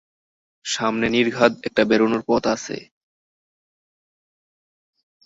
[0.65, 2.77] সামনে নির্ঘাত একটা বেরোনোর পথ আছে।